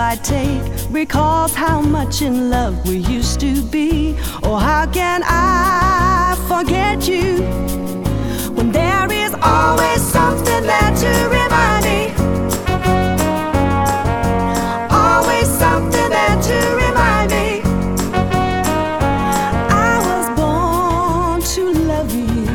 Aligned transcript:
I 0.00 0.14
take 0.16 0.62
recalls 0.90 1.54
how 1.54 1.80
much 1.80 2.22
in 2.22 2.50
love 2.50 2.88
we 2.88 2.98
used 2.98 3.40
to 3.40 3.60
be. 3.62 4.16
Oh, 4.44 4.56
how 4.56 4.86
can 4.86 5.22
I 5.24 6.36
forget 6.46 7.08
you 7.08 7.42
when 8.54 8.70
there 8.70 9.10
is 9.12 9.34
always 9.42 10.00
something 10.00 10.62
there 10.62 10.94
to 11.02 11.28
remind 11.28 11.84
me? 11.84 12.00
Always 14.88 15.48
something 15.48 16.08
there 16.16 16.42
to 16.48 16.58
remind 16.76 17.30
me. 17.30 17.62
I 19.68 19.98
was 20.08 20.26
born 20.38 21.40
to 21.54 21.62
love 21.86 22.14
you, 22.14 22.46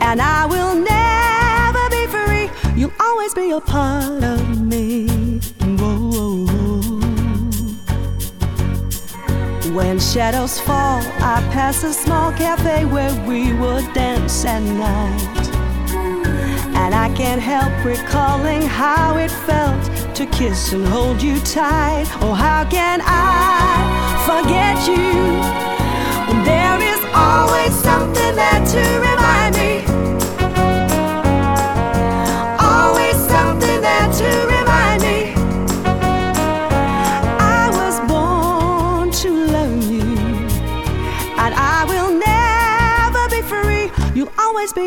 and 0.00 0.20
I 0.20 0.46
will 0.46 0.74
never 0.74 1.84
be 1.90 2.06
free. 2.08 2.50
You'll 2.76 2.98
always 2.98 3.32
be 3.34 3.52
a 3.52 3.60
part 3.60 3.93
shadows 10.14 10.60
fall, 10.60 11.02
I 11.18 11.42
pass 11.50 11.82
a 11.82 11.92
small 11.92 12.30
cafe 12.30 12.84
where 12.84 13.12
we 13.26 13.52
would 13.52 13.92
dance 13.94 14.44
at 14.44 14.62
night. 14.62 15.48
And 16.76 16.94
I 16.94 17.12
can't 17.16 17.42
help 17.42 17.72
recalling 17.84 18.62
how 18.62 19.16
it 19.16 19.32
felt 19.32 19.82
to 20.14 20.24
kiss 20.26 20.72
and 20.72 20.86
hold 20.86 21.20
you 21.20 21.40
tight. 21.40 22.06
Oh, 22.20 22.32
how 22.32 22.64
can 22.70 23.00
I 23.02 23.74
forget 24.24 24.86
you 24.86 25.74
there 26.44 26.80
is 26.80 27.02
always 27.12 27.74
something 27.74 28.36
there 28.36 28.64
to 28.64 28.82
remind 29.00 29.33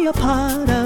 a 0.08 0.14
part 0.14 0.77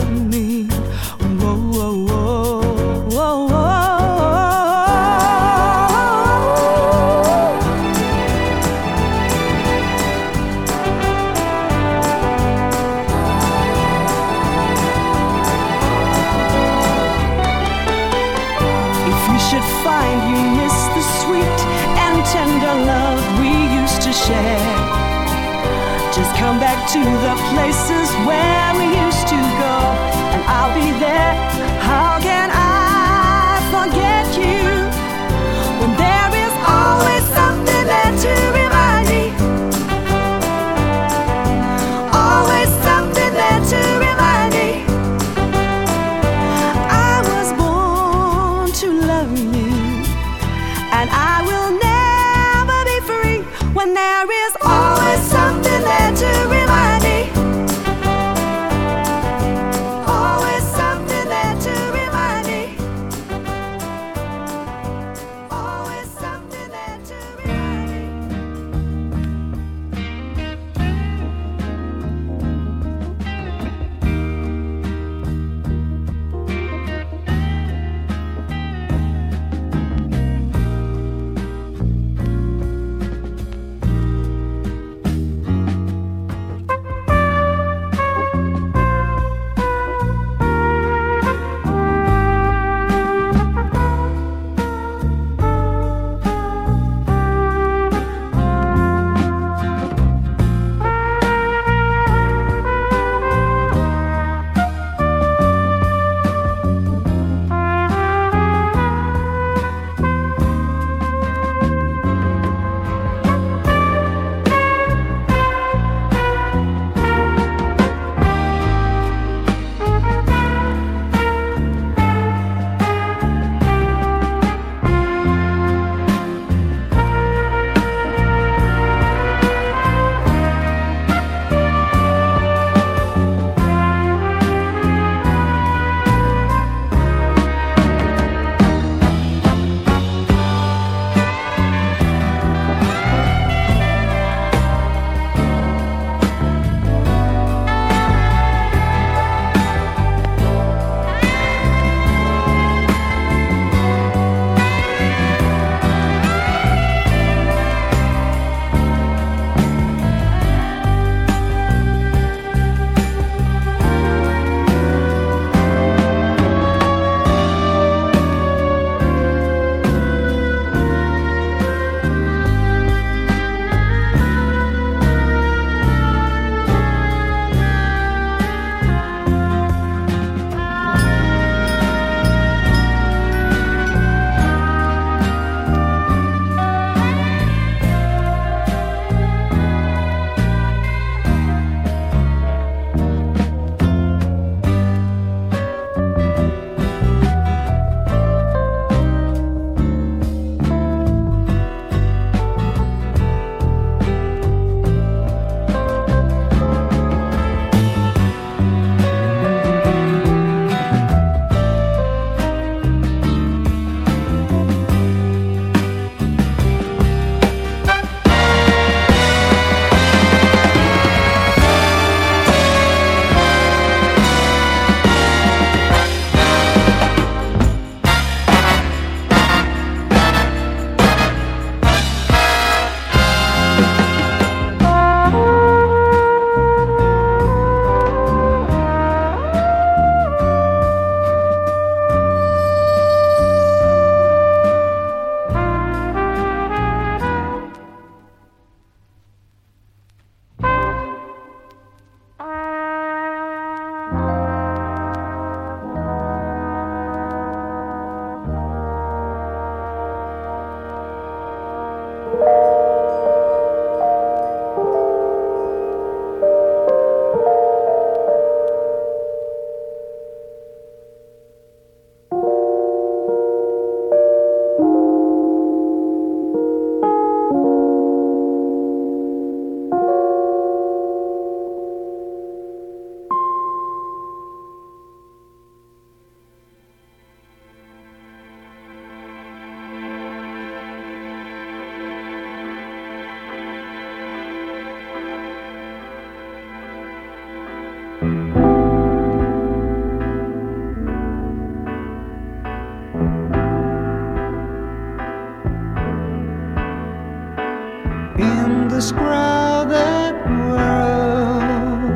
this 309.01 309.12
crowded 309.13 310.36
world, 310.70 312.13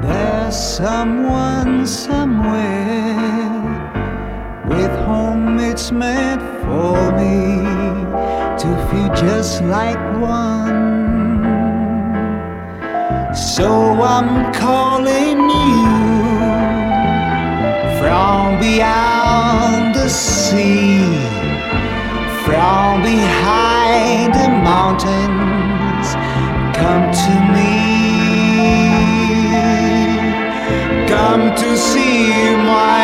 there's 0.00 0.56
someone 0.56 1.84
somewhere 1.84 3.60
with 4.68 4.92
whom 5.06 5.58
it's 5.58 5.90
meant 5.90 6.40
for 6.62 6.94
me 7.18 7.64
to 8.62 8.68
feel 8.88 9.12
just 9.28 9.60
like 9.64 9.98
one. 10.20 11.34
So 13.34 14.00
I'm 14.00 14.52
calling 14.52 15.38
you 15.50 15.82
from 17.98 18.60
beyond 18.60 19.96
the 19.96 20.08
sea, 20.08 21.02
from 22.44 23.02
behind 23.02 24.32
the 24.34 24.48
mountain 24.48 25.67
Come 26.88 27.10
to 27.12 27.34
me. 27.52 27.74
Come 31.06 31.54
to 31.54 31.76
see 31.76 32.56
my 32.56 32.97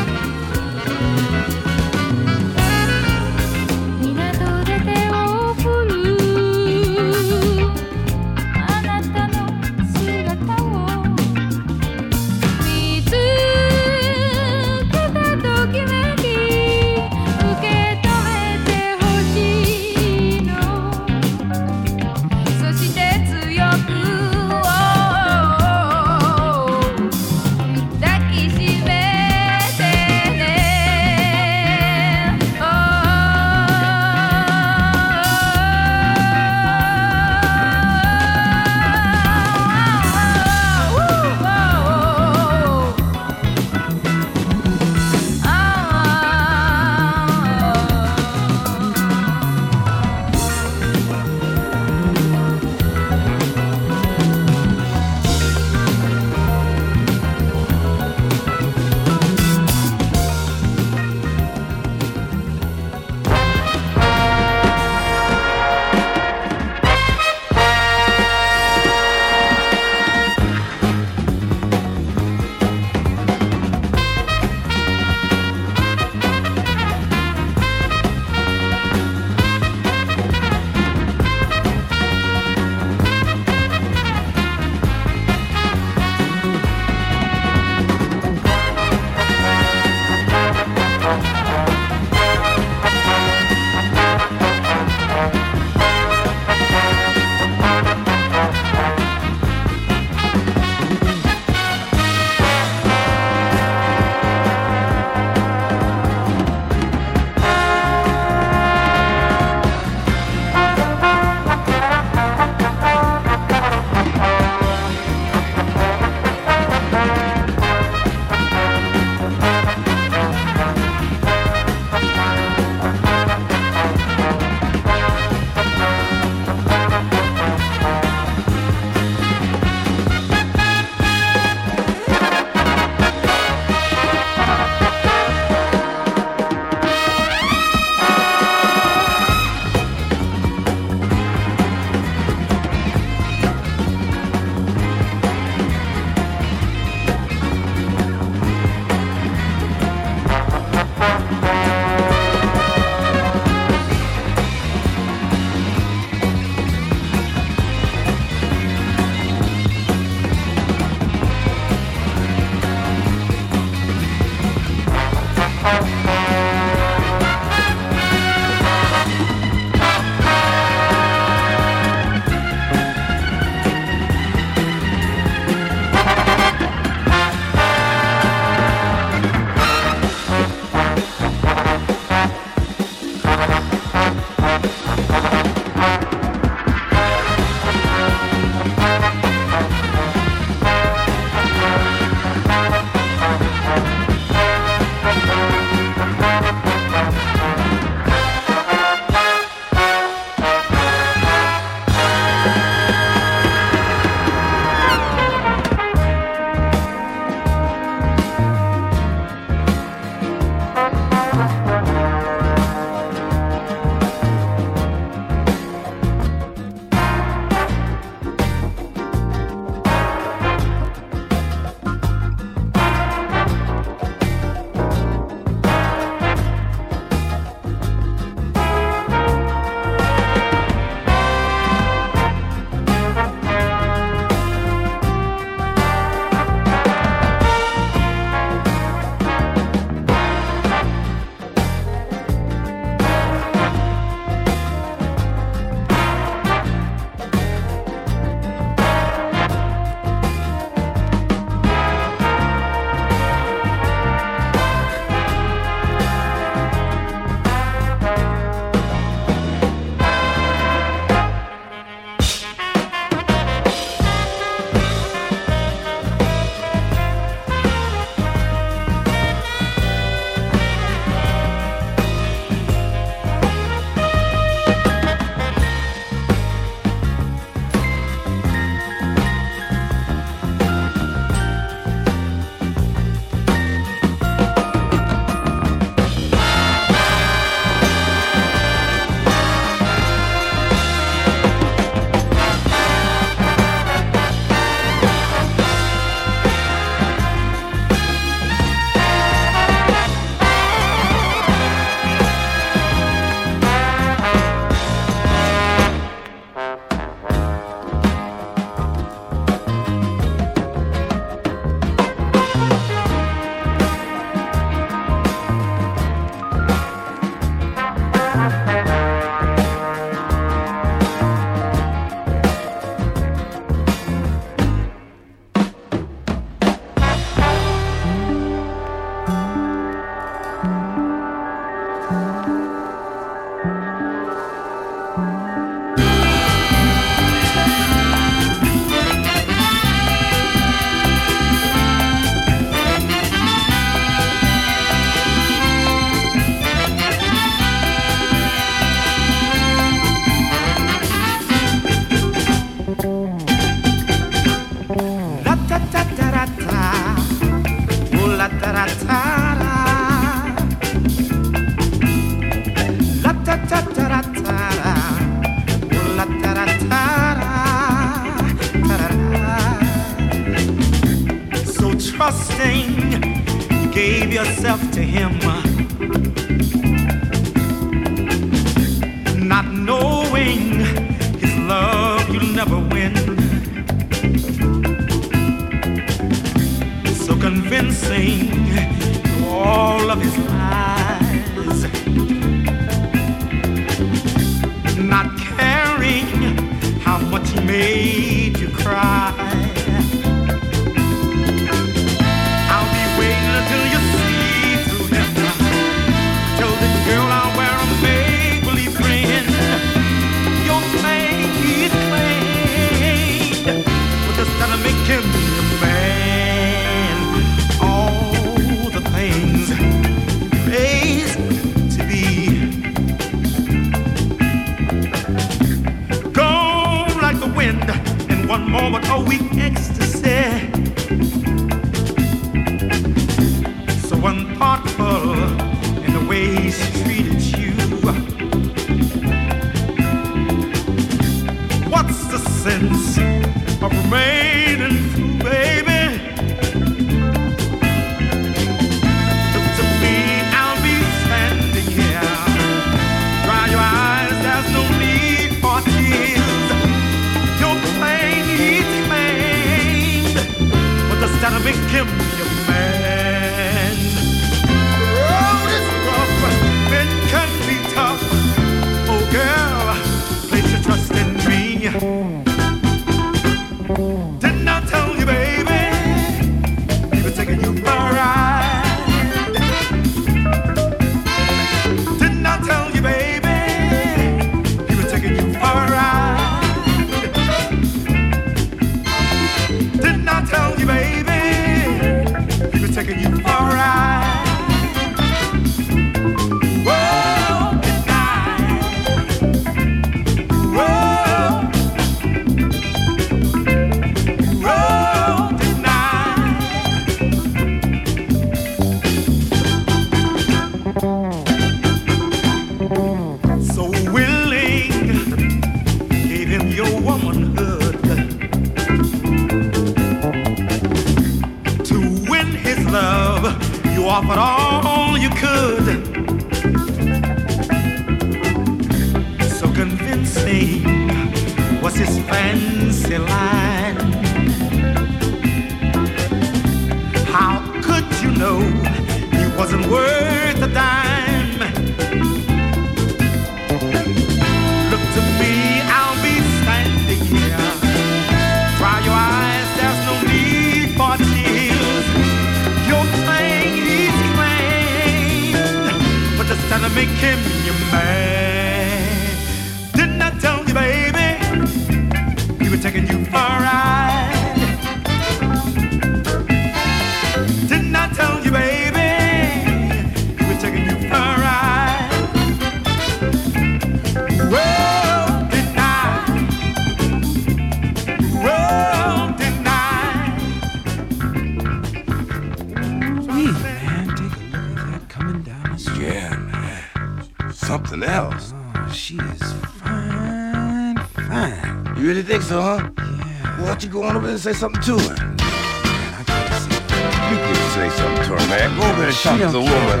she 589.12 589.18
is 589.18 589.52
fine, 589.84 590.96
fine. 591.28 591.96
You 591.98 592.08
really 592.08 592.22
think 592.22 592.42
so, 592.42 592.62
huh? 592.62 592.88
Yeah. 592.96 593.60
Why 593.60 593.66
don't 593.66 593.82
you 593.84 593.90
go 593.90 594.04
on 594.04 594.16
over 594.16 594.24
there 594.24 594.36
and 594.36 594.40
say 594.40 594.54
something 594.54 594.80
to 594.80 594.92
her? 594.96 595.16
Man, 595.16 596.14
I 596.16 596.24
can't 596.24 596.48
say. 596.64 596.80
You 597.28 597.36
can 597.44 597.56
say 597.76 597.88
something 598.00 598.24
to 598.24 598.30
her, 598.40 598.46
man. 598.48 598.72
Go 598.80 598.86
over 598.88 599.00
there 599.00 599.08
and 599.08 599.16
she 599.16 599.28
talk 599.28 599.38
to 599.38 599.48
the 599.52 599.60
woman. 599.60 600.00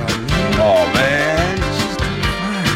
Oh, 0.56 0.88
man. 0.96 1.56
She's 1.76 1.96
fine. 2.00 2.72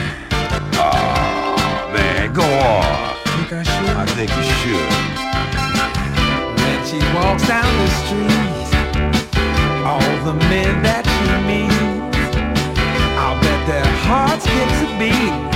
Oh, 0.77 1.97
man, 1.97 2.33
go 2.35 2.45
on. 2.45 3.17
Think 3.33 3.53
I 3.53 3.63
should? 3.65 3.97
I 3.97 4.05
think 4.13 4.29
you 4.37 4.45
should. 4.61 4.93
When 6.61 6.79
she 6.85 6.99
walks 7.17 7.49
down 7.49 7.71
the 7.81 7.89
street, 8.05 8.45
all 9.89 10.13
the 10.29 10.35
men 10.53 10.83
that 10.85 11.09
she 11.09 11.33
meets, 11.49 12.37
I'll 13.17 13.41
bet 13.41 13.61
their 13.67 13.89
hearts 14.05 14.45
get 14.45 14.69
to 14.85 14.87
beat. 15.01 15.56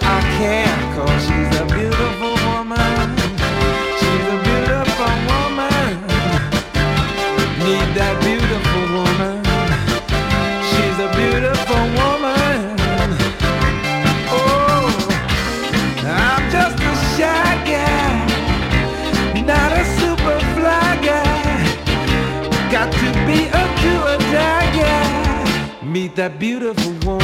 meet 26.11 26.15
that 26.17 26.39
beautiful 26.39 26.91
woman. 27.05 27.21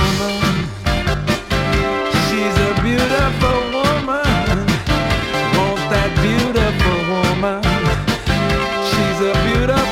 She's 2.27 2.55
a 2.55 2.73
beautiful 2.81 3.59
woman. 3.75 4.57
Won't 5.55 5.83
that 5.91 6.11
beautiful 6.23 6.99
woman? 7.11 7.63
She's 8.89 9.19
a 9.21 9.33
beautiful 9.47 9.86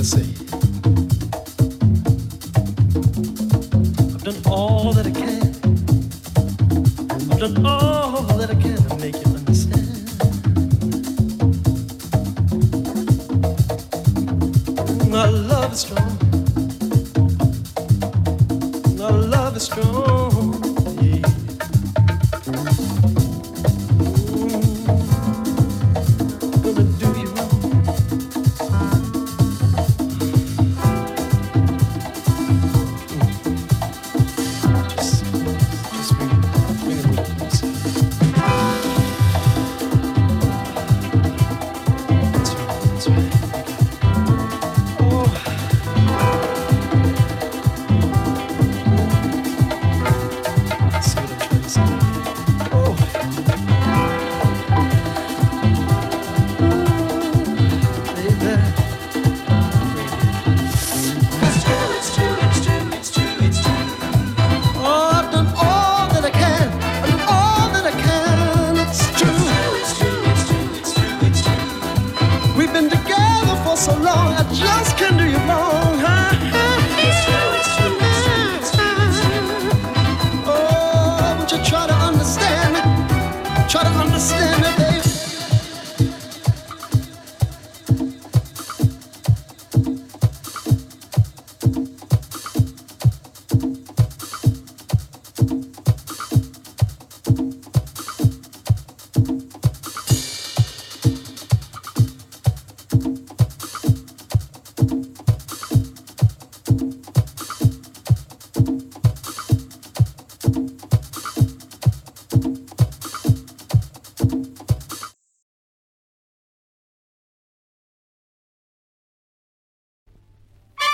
Tennessee. 0.00 0.34
I've 4.14 4.24
done 4.24 4.40
all 4.46 4.94
that 4.94 5.06
I 5.06 5.10
can. 5.10 5.54
I've 7.30 7.38
done 7.38 7.66
all. 7.66 7.89